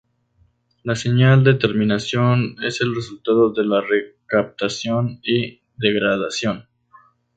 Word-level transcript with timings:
La 0.83 0.95
señal 0.95 1.43
de 1.43 1.53
terminación 1.53 2.55
es 2.63 2.81
el 2.81 2.95
resultado 2.95 3.53
de 3.53 3.65
la 3.65 3.81
recaptación 3.81 5.19
y 5.21 5.61
degradación. 5.77 6.67